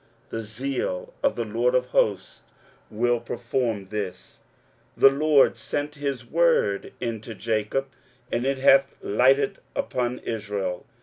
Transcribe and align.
The 0.31 0.41
zeal 0.41 1.13
of 1.21 1.35
the 1.35 1.45
LORD 1.45 1.75
of 1.75 1.85
hosts 1.89 2.41
will 2.89 3.19
perform 3.19 3.89
this. 3.89 4.39
23:009:008 4.97 5.01
The 5.01 5.09
Lord 5.11 5.57
sent 5.57 5.97
a 6.01 6.27
word 6.31 6.93
into 6.99 7.35
Jacob, 7.35 7.85
and 8.31 8.43
it 8.43 8.57
hath 8.57 8.95
lighted 9.03 9.59
upon 9.75 10.17
Israel. 10.17 10.87